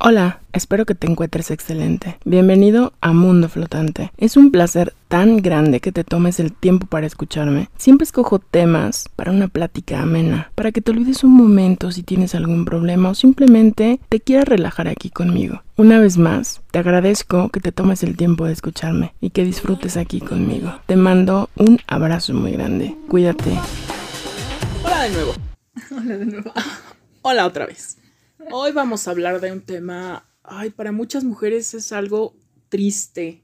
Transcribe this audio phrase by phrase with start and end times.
[0.00, 2.18] Hola, espero que te encuentres excelente.
[2.24, 4.12] Bienvenido a Mundo Flotante.
[4.16, 7.68] Es un placer tan grande que te tomes el tiempo para escucharme.
[7.78, 12.36] Siempre escojo temas para una plática amena, para que te olvides un momento si tienes
[12.36, 15.64] algún problema o simplemente te quieras relajar aquí conmigo.
[15.76, 19.96] Una vez más, te agradezco que te tomes el tiempo de escucharme y que disfrutes
[19.96, 20.78] aquí conmigo.
[20.86, 22.94] Te mando un abrazo muy grande.
[23.08, 23.50] Cuídate.
[24.84, 25.34] Hola de nuevo.
[25.90, 26.52] Hola de nuevo.
[27.22, 27.98] Hola otra vez.
[28.50, 32.36] Hoy vamos a hablar de un tema, ay, para muchas mujeres es algo
[32.68, 33.42] triste,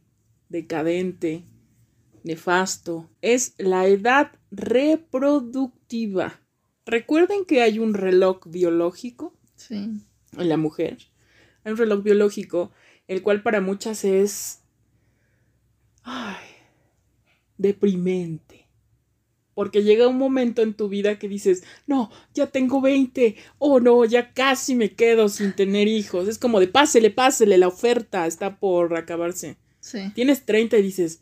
[0.48, 1.44] decadente,
[2.22, 3.10] nefasto.
[3.20, 6.40] Es la edad reproductiva.
[6.86, 9.74] Recuerden que hay un reloj biológico Sí.
[10.36, 10.98] en la mujer.
[11.64, 12.70] Hay un reloj biológico,
[13.08, 14.60] el cual para muchas es
[16.02, 16.44] ay,
[17.58, 18.63] deprimente.
[19.54, 24.04] Porque llega un momento en tu vida que dices, no, ya tengo 20, o no,
[24.04, 26.26] ya casi me quedo sin tener hijos.
[26.28, 29.56] Es como de pásele, pásele, la oferta está por acabarse.
[29.80, 30.10] Sí.
[30.14, 31.20] Tienes 30 y dices,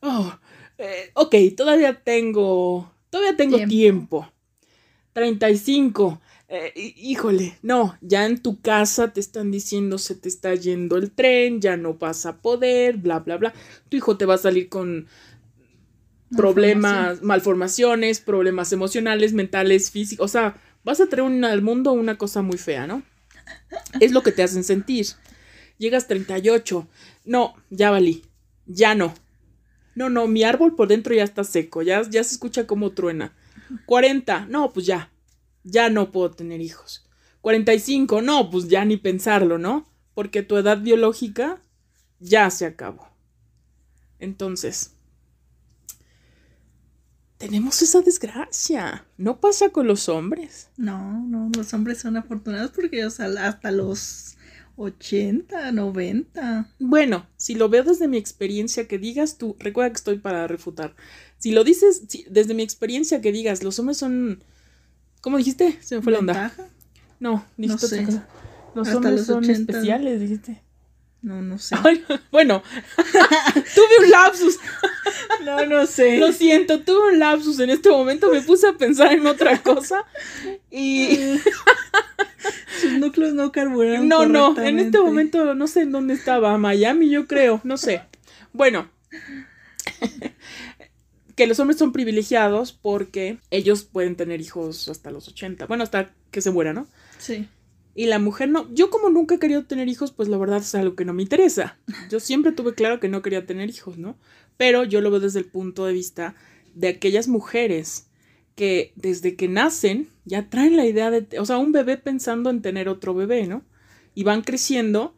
[0.00, 0.32] oh,
[0.78, 3.68] eh, ok, todavía tengo, todavía tengo Tiempo.
[3.70, 4.30] tiempo.
[5.12, 10.54] 35, eh, hí- híjole, no, ya en tu casa te están diciendo se te está
[10.54, 13.54] yendo el tren, ya no vas a poder, bla, bla, bla.
[13.88, 15.06] Tu hijo te va a salir con
[16.36, 22.42] problemas, malformaciones, problemas emocionales, mentales, físicos, o sea, vas a traer al mundo una cosa
[22.42, 23.02] muy fea, ¿no?
[24.00, 25.06] Es lo que te hacen sentir.
[25.78, 26.86] Llegas 38,
[27.24, 28.24] no, ya valí,
[28.66, 29.14] ya no.
[29.94, 33.32] No, no, mi árbol por dentro ya está seco, ya, ya se escucha como truena.
[33.86, 35.12] 40, no, pues ya,
[35.62, 37.08] ya no puedo tener hijos.
[37.40, 39.86] 45, no, pues ya ni pensarlo, ¿no?
[40.14, 41.60] Porque tu edad biológica
[42.18, 43.08] ya se acabó.
[44.18, 44.93] Entonces,
[47.46, 49.04] tenemos esa desgracia.
[49.18, 50.68] No pasa con los hombres.
[50.76, 54.36] No, no, los hombres son afortunados porque ellos al- hasta los
[54.76, 56.68] 80, 90.
[56.78, 60.94] Bueno, si lo veo desde mi experiencia que digas tú, recuerda que estoy para refutar.
[61.38, 64.42] Si lo dices si- desde mi experiencia que digas, los hombres son...
[65.20, 65.78] ¿Cómo dijiste?
[65.80, 66.52] Se me fue la onda.
[67.20, 67.94] No, dijiste sé.
[68.00, 68.28] otra cosa.
[68.74, 69.60] Los Hasta hombres los son 80.
[69.72, 70.62] especiales, dijiste.
[71.24, 71.74] No, no sé.
[71.82, 72.62] Ay, bueno,
[72.96, 74.58] tuve un lapsus.
[75.42, 76.18] No, no sé.
[76.18, 78.30] Lo siento, tuve un lapsus en este momento.
[78.30, 80.04] Me puse a pensar en otra cosa.
[80.70, 81.18] Y
[82.80, 84.06] Sus núcleos no carburaron.
[84.06, 86.58] no, no, en este momento no sé en dónde estaba.
[86.58, 88.02] Miami, yo creo, no sé.
[88.52, 88.90] Bueno,
[91.34, 95.64] que los hombres son privilegiados porque ellos pueden tener hijos hasta los 80.
[95.66, 96.86] Bueno, hasta que se mueran, ¿no?
[97.16, 97.48] Sí.
[97.94, 98.72] Y la mujer no.
[98.74, 101.22] Yo como nunca he querido tener hijos, pues la verdad es algo que no me
[101.22, 101.78] interesa.
[102.10, 104.18] Yo siempre tuve claro que no quería tener hijos, ¿no?
[104.56, 106.34] Pero yo lo veo desde el punto de vista
[106.74, 108.08] de aquellas mujeres
[108.56, 112.62] que desde que nacen ya traen la idea de, o sea, un bebé pensando en
[112.62, 113.64] tener otro bebé, ¿no?
[114.14, 115.14] Y van creciendo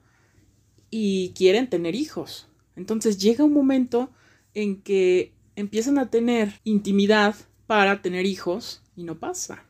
[0.91, 2.49] y quieren tener hijos.
[2.77, 4.11] Entonces llega un momento
[4.55, 7.35] en que empiezan a tener intimidad
[7.67, 9.65] para tener hijos y no pasa.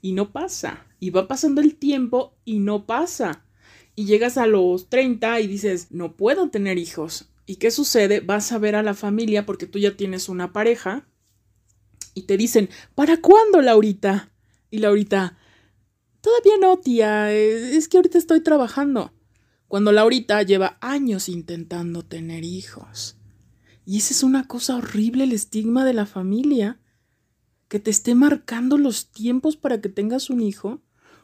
[0.00, 0.86] Y no pasa.
[1.00, 3.44] Y va pasando el tiempo y no pasa.
[3.94, 7.30] Y llegas a los 30 y dices, no puedo tener hijos.
[7.46, 8.20] ¿Y qué sucede?
[8.20, 11.06] Vas a ver a la familia porque tú ya tienes una pareja
[12.16, 14.32] y te dicen, ¿para cuándo, Laurita?
[14.70, 15.36] Y Laurita,
[16.20, 19.12] todavía no, tía, es que ahorita estoy trabajando.
[19.68, 23.16] Cuando Laurita lleva años intentando tener hijos.
[23.84, 26.80] Y esa es una cosa horrible, el estigma de la familia.
[27.68, 30.80] Que te esté marcando los tiempos para que tengas un hijo.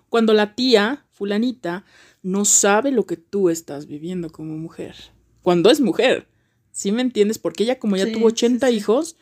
[0.08, 1.84] Cuando la tía, fulanita,
[2.22, 4.94] no sabe lo que tú estás viviendo como mujer.
[5.42, 6.26] Cuando es mujer.
[6.70, 7.38] ¿Sí me entiendes?
[7.38, 8.78] Porque ella como ya Sí, tuvo 80 sí, sí.
[8.78, 9.16] hijos,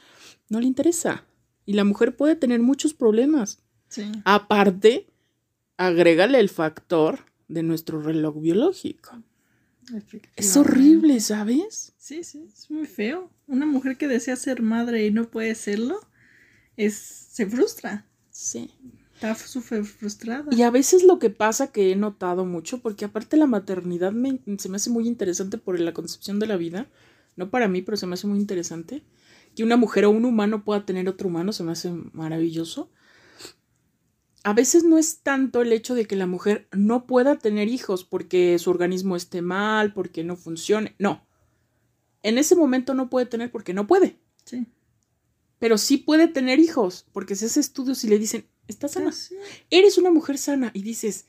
[0.48, 1.24] no le interesa.
[1.66, 3.62] Y la mujer puede tener muchos problemas.
[3.88, 4.10] Sí.
[4.24, 5.06] Aparte,
[5.76, 9.22] agrégale el factor de nuestro reloj biológico.
[10.36, 11.92] Es horrible, ¿sabes?
[11.98, 13.30] Sí, sí, es muy feo.
[13.48, 16.00] Una mujer que desea ser madre y no puede serlo,
[16.84, 18.06] es, se frustra.
[18.30, 18.70] Sí.
[19.14, 20.46] Está súper frustrada.
[20.50, 24.40] Y a veces lo que pasa que he notado mucho, porque aparte la maternidad me-
[24.58, 26.88] se me hace muy interesante por la concepción de la vida,
[27.36, 29.04] no para mí, pero se me hace muy interesante,
[29.54, 32.90] que una mujer o un humano pueda tener otro humano, se me hace maravilloso.
[34.42, 38.04] A veces no es tanto el hecho de que la mujer no pueda tener hijos
[38.04, 41.26] porque su organismo esté mal, porque no funcione, no.
[42.22, 44.66] En ese momento no puede tener porque no puede, Sí.
[45.60, 49.10] Pero sí puede tener hijos, porque se hace estudios y le dicen, ¿estás sana?
[49.12, 49.36] Ah,
[49.70, 51.26] eres una mujer sana y dices,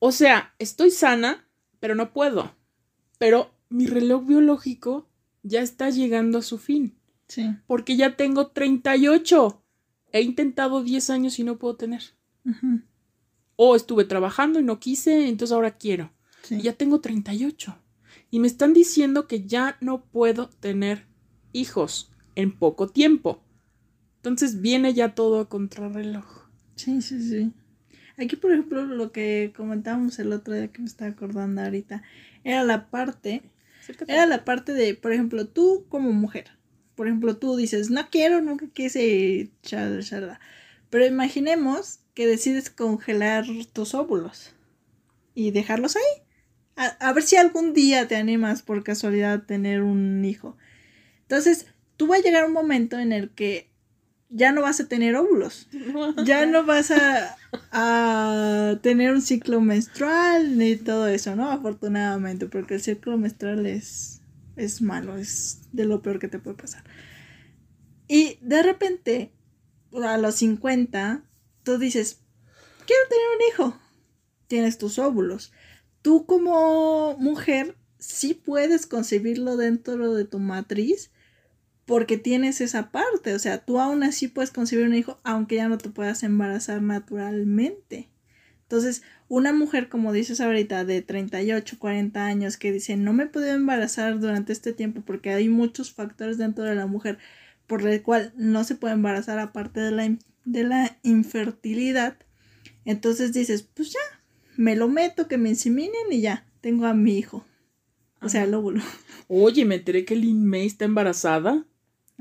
[0.00, 1.46] o sea, estoy sana,
[1.78, 2.52] pero no puedo.
[3.18, 5.08] Pero mi reloj biológico
[5.44, 6.96] ya está llegando a su fin,
[7.28, 7.46] Sí.
[7.68, 9.62] porque ya tengo 38.
[10.12, 12.02] He intentado 10 años y no puedo tener.
[13.56, 16.10] O estuve trabajando y no quise, entonces ahora quiero.
[16.42, 16.56] Sí.
[16.56, 17.76] Y ya tengo 38.
[18.30, 21.06] Y me están diciendo que ya no puedo tener
[21.52, 23.42] hijos en poco tiempo.
[24.20, 26.26] Entonces viene ya todo a contrarreloj.
[26.76, 27.52] Sí, sí, sí.
[28.18, 32.02] Aquí, por ejemplo, lo que comentábamos el otro día que me estaba acordando ahorita,
[32.44, 33.42] era la parte,
[33.80, 34.12] Acércate.
[34.12, 36.50] era la parte de, por ejemplo, tú como mujer.
[36.96, 40.40] Por ejemplo, tú dices, no quiero, nunca quise, chalada, chalada.
[40.90, 44.52] Pero imaginemos que decides congelar tus óvulos
[45.34, 46.22] y dejarlos ahí.
[46.76, 50.58] A, a ver si algún día te animas por casualidad a tener un hijo.
[51.22, 51.66] Entonces,
[51.96, 53.69] tú va a llegar un momento en el que
[54.30, 55.68] ya no vas a tener óvulos
[56.24, 57.36] ya no vas a,
[57.72, 61.50] a tener un ciclo menstrual ni todo eso, ¿no?
[61.50, 64.22] Afortunadamente, porque el ciclo menstrual es,
[64.56, 66.84] es malo, es de lo peor que te puede pasar.
[68.08, 69.32] Y de repente,
[69.92, 71.22] a los 50,
[71.62, 72.20] tú dices,
[72.86, 73.80] quiero tener un hijo.
[74.48, 75.52] Tienes tus óvulos.
[76.02, 81.12] Tú como mujer sí puedes concebirlo dentro de tu matriz
[81.90, 85.68] porque tienes esa parte, o sea, tú aún así puedes concebir un hijo aunque ya
[85.68, 88.08] no te puedas embarazar naturalmente.
[88.62, 93.26] Entonces, una mujer, como dices ahorita, de 38, 40 años, que dice, no me he
[93.26, 97.18] podido embarazar durante este tiempo porque hay muchos factores dentro de la mujer
[97.66, 102.18] por el cual no se puede embarazar aparte de la, de la infertilidad.
[102.84, 104.22] Entonces dices, pues ya,
[104.56, 107.44] me lo meto, que me inseminen y ya, tengo a mi hijo.
[108.22, 108.80] O sea, el óvulo.
[109.26, 111.66] Oye, me enteré que Lin May está embarazada.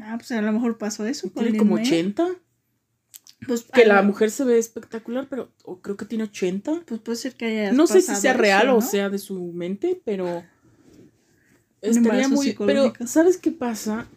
[0.01, 1.29] Ah, pues a lo mejor pasó eso.
[1.29, 1.85] Tiene como May.
[1.85, 2.27] 80.
[3.45, 5.51] Pues, Que la mujer se ve espectacular, pero
[5.81, 6.83] creo que tiene 80.
[6.85, 7.71] Pues puede ser que haya.
[7.71, 10.43] No sé si sea real eso, o sea de su mente, pero
[11.81, 12.53] estaría muy.
[12.53, 12.93] Pero.
[13.05, 14.07] ¿sabes qué pasa?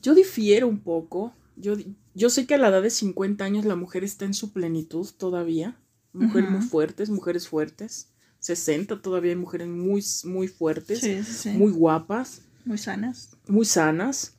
[0.00, 1.34] Yo difiero un poco.
[1.56, 1.74] Yo,
[2.14, 5.08] yo sé que a la edad de 50 años la mujer está en su plenitud
[5.16, 5.76] todavía.
[6.12, 8.12] Mujeres muy fuertes, mujeres fuertes.
[8.42, 11.50] 60 todavía hay mujeres muy, muy fuertes, Sí, sí, sí.
[11.50, 13.36] muy guapas, Muy sanas.
[13.48, 14.36] muy sanas.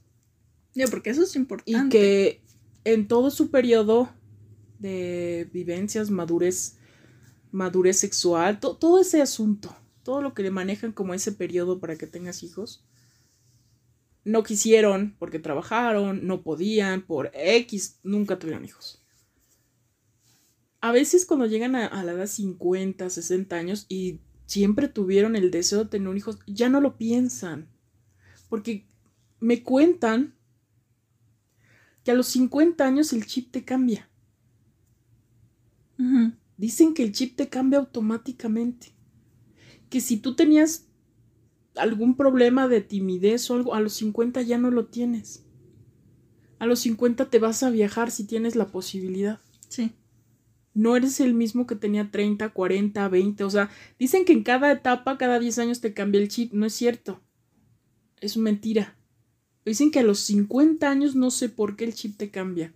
[0.76, 1.90] Yo, porque eso es Y importante.
[1.98, 2.42] que
[2.84, 4.10] en todo su periodo
[4.80, 6.78] de vivencias, madurez,
[7.52, 11.96] madurez sexual, to- todo ese asunto, todo lo que le manejan como ese periodo para
[11.98, 12.84] que tengas hijos,
[14.26, 19.00] no quisieron porque trabajaron, no podían, por X, nunca tuvieron hijos.
[20.82, 25.52] A veces cuando llegan a, a la edad 50, 60 años y siempre tuvieron el
[25.52, 27.70] deseo de tener hijos, ya no lo piensan.
[28.54, 28.86] Porque
[29.40, 30.36] me cuentan
[32.04, 34.12] que a los 50 años el chip te cambia.
[36.56, 38.94] Dicen que el chip te cambia automáticamente.
[39.90, 40.86] Que si tú tenías
[41.76, 45.48] algún problema de timidez o algo, a los 50 ya no lo tienes.
[46.60, 49.42] A los 50 te vas a viajar si tienes la posibilidad.
[49.68, 49.94] Sí.
[50.76, 53.46] No eres el mismo que tenía 30, 40, 20.
[53.46, 56.54] O sea, dicen que en cada etapa, cada 10 años te cambia el chip.
[56.54, 57.23] No es cierto.
[58.24, 58.96] Es mentira.
[59.66, 62.74] Dicen que a los 50 años no sé por qué el chip te cambia.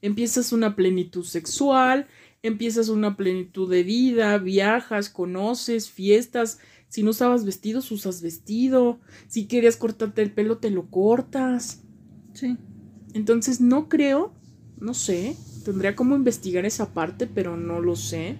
[0.00, 2.06] Empiezas una plenitud sexual,
[2.42, 6.60] empiezas una plenitud de vida, viajas, conoces, fiestas.
[6.88, 8.98] Si no usabas vestidos, usas vestido.
[9.28, 11.82] Si querías cortarte el pelo, te lo cortas.
[12.32, 12.56] Sí.
[13.12, 14.32] Entonces no creo,
[14.80, 18.38] no sé, tendría como investigar esa parte, pero no lo sé.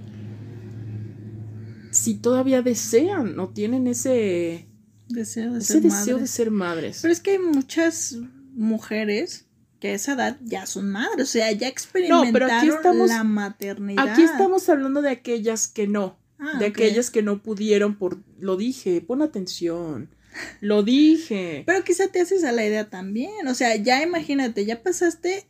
[1.90, 4.70] Si todavía desean o tienen ese,
[5.08, 6.98] Deseo de ese ser deseo de ser madres.
[7.02, 8.16] Pero es que hay muchas
[8.54, 9.46] mujeres
[9.80, 11.28] que a esa edad ya son madres.
[11.28, 14.08] O sea, ya No, experimentaron pero aquí estamos- la maternidad.
[14.08, 18.18] Aquí estamos hablando de aquellas que no, Ah, de aquellas que no pudieron por...
[18.38, 20.10] Lo dije, pon atención.
[20.60, 21.62] Lo dije.
[21.64, 23.46] Pero quizá te haces a la idea también.
[23.48, 25.48] O sea, ya imagínate, ya pasaste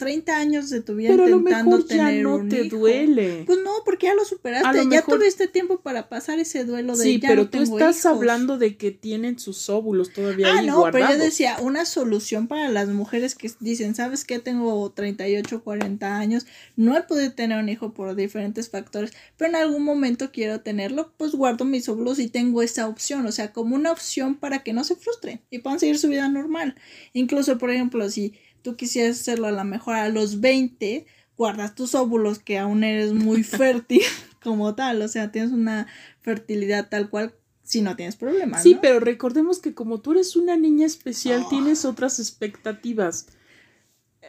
[0.00, 2.64] 30 años de tu vida Pero a lo intentando mejor ya tener no un te
[2.64, 2.76] hijo.
[2.78, 3.44] duele.
[3.46, 4.66] Pues no, porque ya lo superaste.
[4.66, 7.50] A lo ya mejor- tuviste tiempo para pasar ese duelo de Sí, ya pero no
[7.50, 8.06] tú tengo estás hijos.
[8.16, 12.48] hablando de que tienen sus óvulos todavía Ah, ahí no, pero yo decía, una solución
[12.48, 14.40] para las mujeres que dicen, ¿sabes qué?
[14.40, 19.56] Tengo 38, 40 años, no he podido tener un hijo por diferentes factores, pero en
[19.56, 23.76] algún momento quiero tenerlo, pues guardo mis óvulos y tengo esa opción, o sea, como
[23.76, 26.74] una opción para que no se frustren y puedan seguir su vida normal.
[27.12, 31.94] Incluso, por ejemplo, si tú quisieras hacerlo a lo mejor a los 20, guardas tus
[31.94, 34.02] óvulos que aún eres muy fértil
[34.42, 35.86] como tal, o sea, tienes una
[36.20, 38.62] fertilidad tal cual si no tienes problemas.
[38.62, 38.80] Sí, ¿no?
[38.80, 41.48] pero recordemos que como tú eres una niña especial, Oh.
[41.48, 43.26] tienes otras expectativas.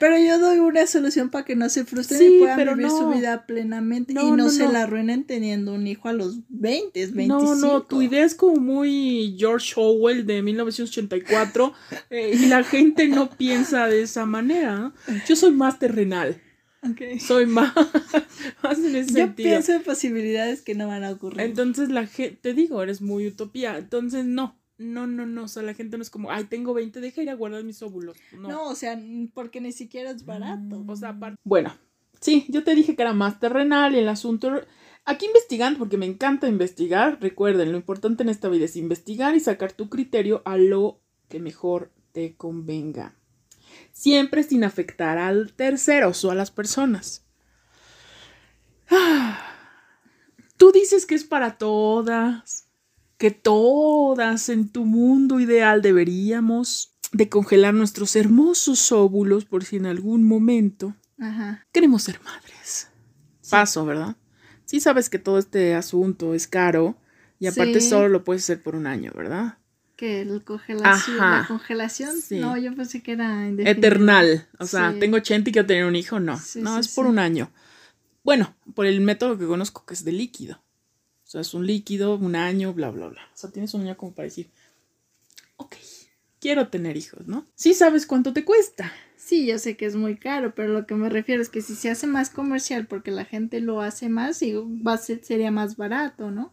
[0.01, 2.89] Pero yo doy una solución para que no se frustren Sí, y puedan pero vivir
[2.89, 6.39] su vida plenamente No, y no, no, se la arruinen teniendo un hijo a los
[6.49, 7.27] 20, 25.
[7.27, 11.73] No, no, tu idea es como muy George Orwell de 1984
[12.09, 14.91] eh, y la gente no piensa de esa manera.
[15.27, 16.41] Yo soy más terrenal.
[17.19, 17.71] Soy más,
[18.63, 19.49] más en ese Yo sentido.
[19.49, 21.41] pienso en posibilidades que no van a ocurrir.
[21.41, 23.77] Entonces la gente, te digo, eres muy utopía.
[23.77, 25.43] Entonces no, no, no, no.
[25.43, 27.81] O sea, la gente no es como, ay, tengo 20, deja ir a guardar mis
[27.81, 28.17] óvulos.
[28.33, 28.49] No.
[28.49, 28.69] no.
[28.69, 28.99] o sea,
[29.33, 30.83] porque ni siquiera es barato.
[30.87, 31.39] O sea, aparte.
[31.43, 31.73] Bueno,
[32.19, 34.61] sí, yo te dije que era más terrenal y el asunto.
[35.05, 37.19] Aquí investigando, porque me encanta investigar.
[37.21, 41.39] Recuerden, lo importante en esta vida es investigar y sacar tu criterio a lo que
[41.39, 43.15] mejor te convenga.
[43.91, 47.25] Siempre sin afectar al tercero o a las personas.
[48.89, 49.51] Ah,
[50.61, 52.69] Tú dices que es para todas,
[53.21, 59.85] que todas en tu mundo ideal deberíamos de congelar nuestros hermosos óvulos por si en
[59.85, 61.67] algún momento Ajá.
[61.71, 62.87] queremos ser madres.
[63.47, 64.15] Paso, ¿verdad?
[64.65, 66.97] Sí sabes que todo este asunto es caro
[67.37, 67.89] y aparte Sí.
[67.89, 69.59] solo lo puedes hacer por un año, ¿verdad?
[69.97, 71.41] Que el congelación, Ajá.
[71.41, 72.39] la congelación, Sí.
[72.39, 73.87] no, yo pensé que era indefinido.
[73.87, 74.47] Eternal.
[74.57, 74.99] O sea, Sí.
[74.99, 76.39] tengo 80 y quiero tener un hijo, no.
[76.39, 77.51] Sí, no, es por un año.
[78.23, 80.59] Bueno, por el método que conozco que es de líquido.
[81.31, 83.21] O sea, es un líquido, un año, bla, bla, bla.
[83.33, 84.49] O sea, tienes un año como para decir,
[85.55, 85.77] ok,
[86.41, 87.47] quiero tener hijos, ¿no?
[87.55, 88.91] Sí sabes cuánto te cuesta.
[89.15, 91.75] Sí, yo sé que es muy caro, pero lo que me refiero es que si
[91.75, 95.51] se hace más comercial porque la gente lo hace más, y va a ser, sería
[95.51, 96.51] más barato, ¿no?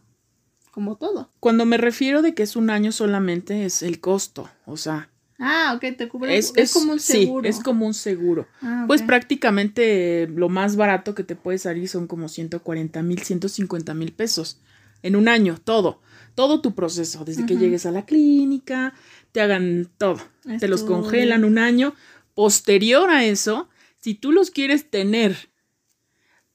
[0.71, 1.29] Como todo.
[1.41, 4.49] Cuando me refiero de que es un año solamente es el costo.
[4.65, 5.09] O sea,
[5.39, 6.37] Ah, ok, te cubre.
[6.37, 7.47] es, Es, como un sí, seguro.
[7.49, 8.47] es como un seguro.
[8.61, 13.93] Ah, Pues prácticamente lo más barato que te puede salir son como 140 mil, 150
[13.93, 14.59] mil pesos
[15.01, 16.01] en un año, todo,
[16.35, 18.93] todo tu proceso, desde que llegues a la clínica,
[19.31, 20.19] te hagan todo,
[20.59, 21.95] te los congelan un año.
[22.33, 23.69] Posterior a eso,
[23.99, 25.49] si tú los quieres tener,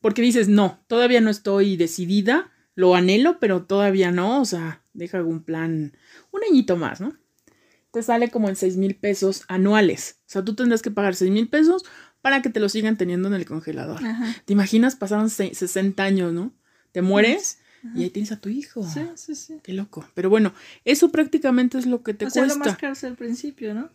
[0.01, 5.17] porque dices, no, todavía no estoy decidida, lo anhelo, pero todavía no, o sea, deja
[5.19, 5.97] algún plan,
[6.33, 7.17] un añito más, ¿no?
[7.95, 10.17] Te sale como en 6 mil pesos anuales.
[10.27, 11.83] O sea, tú tendrás que pagar 6 mil pesos
[12.21, 14.05] para que te lo sigan teniendo en el congelador.
[14.05, 14.35] Ajá.
[14.45, 14.97] ¿Te imaginas?
[14.97, 16.53] Pasaron se- 60 años, ¿no?
[16.93, 17.59] Te mueres
[17.95, 18.83] y ahí tienes a tu hijo.
[18.83, 19.61] Sí, sí, sí.
[19.63, 20.07] Qué loco.
[20.15, 20.53] Pero bueno,
[20.85, 22.59] eso prácticamente es lo que te o sea, cuesta.
[22.59, 23.91] lo más caro es al principio, ¿no?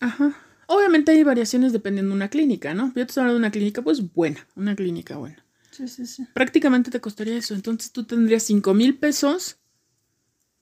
[0.00, 0.36] Ajá.
[0.68, 2.88] Obviamente hay variaciones dependiendo de una clínica, ¿no?
[2.88, 5.44] Yo te estoy hablando de una clínica, pues buena, una clínica buena.
[5.70, 6.26] Sí, sí, sí.
[6.34, 7.54] Prácticamente te costaría eso.
[7.54, 9.58] Entonces tú tendrías 5 mil pesos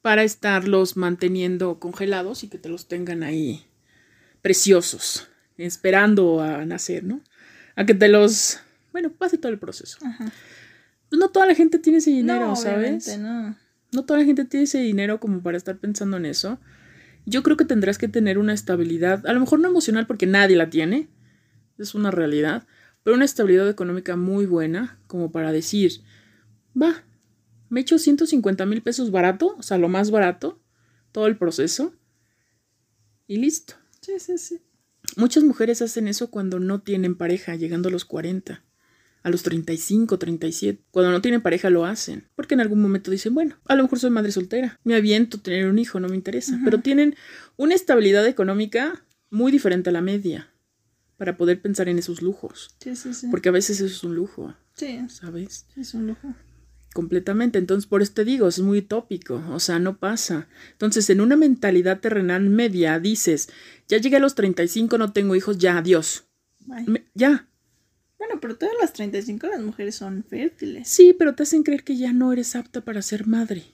[0.04, 3.64] para estarlos manteniendo congelados y que te los tengan ahí
[4.42, 7.22] preciosos, esperando a nacer, ¿no?
[7.74, 8.60] A que te los,
[8.92, 9.96] bueno, pase todo el proceso.
[10.04, 10.30] Ajá.
[11.08, 13.16] Pues no toda la gente tiene ese dinero, no, ¿sabes?
[13.16, 13.56] no.
[13.92, 16.58] No toda la gente tiene ese dinero como para estar pensando en eso.
[17.24, 20.54] Yo creo que tendrás que tener una estabilidad, a lo mejor no emocional porque nadie
[20.54, 21.08] la tiene,
[21.78, 22.66] es una realidad,
[23.04, 26.02] pero una estabilidad económica muy buena como para decir,
[26.78, 27.04] va,
[27.68, 30.60] me echo 150 mil pesos barato, o sea, lo más barato,
[31.12, 31.94] todo el proceso,
[33.26, 33.74] y listo.
[34.00, 34.60] Sí, sí, sí.
[35.16, 38.62] Muchas mujeres hacen eso cuando no tienen pareja, llegando a los 40,
[39.22, 40.82] a los 35, 37.
[40.90, 43.98] Cuando no tienen pareja lo hacen, porque en algún momento dicen, bueno, a lo mejor
[43.98, 47.16] soy madre soltera, me aviento tener un hijo, no me interesa, pero tienen
[47.56, 50.50] una estabilidad económica muy diferente a la media
[51.16, 53.28] para poder pensar en esos lujos, Sí, sí, sí.
[53.30, 55.66] porque a veces eso es un lujo, Sí, ¿sabes?
[55.72, 56.34] sí, es un lujo.
[56.94, 57.58] Completamente.
[57.58, 59.42] Entonces, por eso te digo, es muy utópico.
[59.50, 60.46] O sea, no pasa.
[60.72, 63.50] Entonces, en una mentalidad terrenal media, dices,
[63.88, 66.24] ya llegué a los 35, no tengo hijos, ya, adiós.
[66.86, 67.46] Me- ya.
[68.16, 70.88] Bueno, pero todas las 35 las mujeres son fértiles.
[70.88, 73.64] Sí, pero te hacen creer que ya no eres apta para ser madre.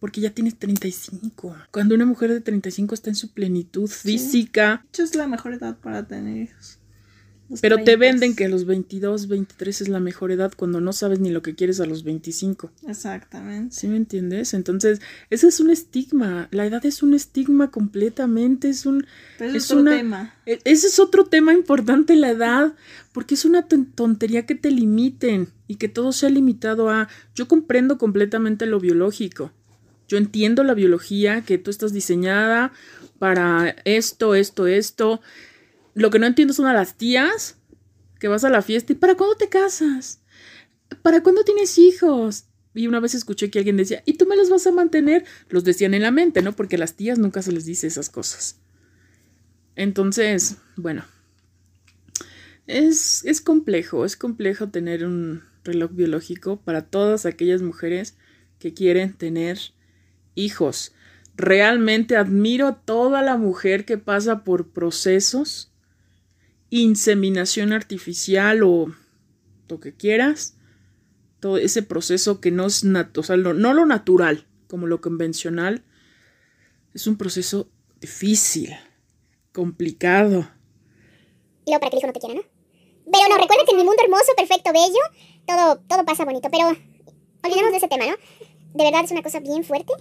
[0.00, 1.54] Porque ya tienes 35.
[1.70, 5.52] Cuando una mujer de 35 está en su plenitud física, De hecho, es la mejor
[5.54, 6.77] edad para tener hijos.
[7.50, 7.98] Los pero te 30.
[8.00, 11.40] venden que a los 22, 23 es la mejor edad cuando no sabes ni lo
[11.40, 12.70] que quieres a los 25.
[12.86, 13.74] Exactamente.
[13.74, 14.52] ¿Sí me entiendes?
[14.52, 15.00] Entonces,
[15.30, 16.48] ese es un estigma.
[16.50, 18.68] La edad es un estigma completamente.
[18.68, 19.06] Es un.
[19.38, 20.34] Pero Es es otro una- tema.
[20.44, 22.74] e- Ese es otro tema importante, la edad.
[23.12, 27.08] Porque es una ton- tontería que te limiten y que todo sea limitado a.
[27.34, 29.52] Yo comprendo completamente lo biológico.
[30.06, 32.72] Yo entiendo la biología, que tú estás diseñada
[33.18, 35.20] para esto, esto, esto.
[35.98, 37.56] Lo que no entiendo son a las tías
[38.20, 40.20] que vas a la fiesta y ¿para cuándo te casas?
[41.02, 42.44] ¿Para cuándo tienes hijos?
[42.72, 45.24] Y una vez escuché que alguien decía, ¿y tú me los vas a mantener?
[45.48, 46.52] Los decían en la mente, ¿no?
[46.54, 48.60] Porque a las tías nunca se les dice esas cosas.
[49.74, 51.04] Entonces, bueno,
[52.68, 58.16] es, es complejo, es complejo tener un reloj biológico para todas aquellas mujeres
[58.60, 59.58] que quieren tener
[60.36, 60.92] hijos.
[61.36, 65.72] Realmente admiro a toda la mujer que pasa por procesos,
[66.70, 68.94] inseminación artificial o
[69.68, 70.56] lo que quieras,
[71.40, 75.84] todo ese proceso que no es o sea, no lo natural, como lo convencional,
[76.94, 77.70] es un proceso
[78.00, 78.74] difícil,
[79.52, 80.48] complicado.
[81.64, 82.42] Y luego para que el hijo no te quiera, ¿no?
[83.10, 85.00] Pero no, recuerda que en mi mundo hermoso, perfecto, bello,
[85.46, 86.48] todo, todo pasa bonito.
[86.50, 86.68] Pero
[87.42, 88.16] olvidemos de ese tema, ¿no?
[88.74, 89.92] De verdad es una cosa bien fuerte.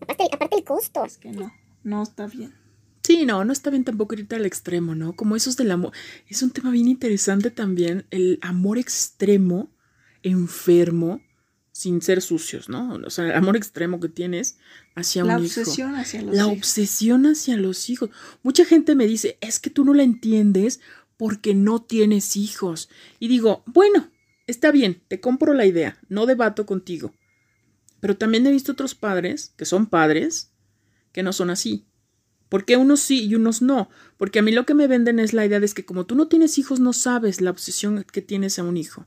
[0.00, 1.04] Aparte, aparte el costo.
[1.04, 1.52] Es que no,
[1.84, 2.54] no está bien.
[3.08, 5.16] Sí, no, no está bien tampoco irte al extremo, ¿no?
[5.16, 5.92] Como esos del amor.
[6.26, 9.70] Es un tema bien interesante también, el amor extremo,
[10.22, 11.22] enfermo,
[11.72, 12.96] sin ser sucios, ¿no?
[13.06, 14.58] O sea, el amor extremo que tienes
[14.94, 15.60] hacia La un hijo.
[15.62, 16.58] obsesión hacia los La hijos.
[16.58, 18.10] obsesión hacia los hijos.
[18.42, 20.80] Mucha gente me dice, es que tú no la entiendes
[21.16, 22.90] porque no tienes hijos.
[23.18, 24.10] Y digo, bueno,
[24.46, 27.14] está bien, te compro la idea, no debato contigo.
[28.00, 30.52] Pero también he visto otros padres, que son padres,
[31.12, 31.86] que no son así.
[32.48, 33.90] ¿Por qué unos sí y unos no?
[34.16, 36.28] Porque a mí lo que me venden es la idea de que como tú no
[36.28, 39.06] tienes hijos, no sabes la obsesión que tienes a un hijo.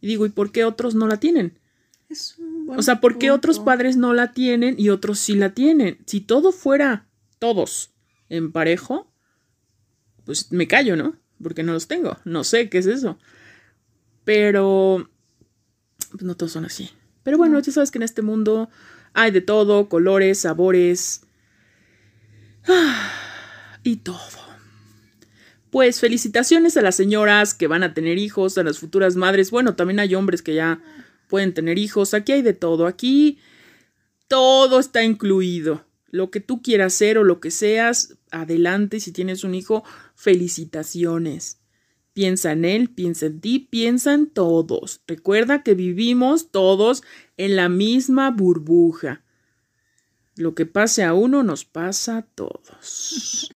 [0.00, 1.58] Y digo, ¿y por qué otros no la tienen?
[2.08, 5.34] Es un buen O sea, ¿por qué otros padres no la tienen y otros sí
[5.34, 5.98] la tienen?
[6.06, 7.06] Si todo fuera
[7.38, 7.90] todos
[8.30, 9.12] en parejo,
[10.24, 11.16] pues me callo, ¿no?
[11.42, 12.16] Porque no los tengo.
[12.24, 13.18] No sé qué es eso.
[14.24, 15.08] Pero,
[16.10, 16.90] pues no todos son así.
[17.22, 17.60] Pero bueno, No.
[17.60, 18.68] ya sabes que en este mundo
[19.12, 21.22] hay de todo, colores, sabores
[23.82, 24.18] y todo.
[25.70, 29.50] Pues felicitaciones a las señoras que van a tener hijos, a las futuras madres.
[29.50, 30.82] Bueno, también hay hombres que ya
[31.28, 32.12] pueden tener hijos.
[32.12, 32.86] Aquí hay de todo.
[32.86, 33.38] Aquí
[34.26, 35.86] todo está incluido.
[36.10, 38.98] Lo que tú quieras ser o lo que seas, adelante.
[38.98, 39.84] Si tienes un hijo,
[40.16, 41.60] felicitaciones.
[42.12, 45.02] Piensa en él, piensa en ti, piensa en todos.
[45.06, 47.04] Recuerda que vivimos todos
[47.36, 49.22] en la misma burbuja.
[50.40, 52.80] Lo que pase a uno nos pasa a todos.